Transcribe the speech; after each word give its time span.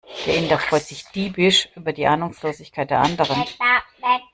Der 0.25 0.35
Inder 0.35 0.57
freut 0.57 0.81
sich 0.81 1.05
diebisch 1.13 1.69
über 1.75 1.93
die 1.93 2.07
Ahnungslosigkeit 2.07 2.89
der 2.89 3.01
anderen. 3.01 3.43